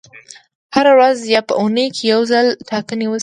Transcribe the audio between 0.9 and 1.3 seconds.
ورځ